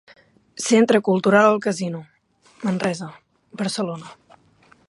[0.67, 2.01] Centre Cultural El Casino,
[2.63, 3.11] Manresa,
[3.63, 4.09] Barcelona.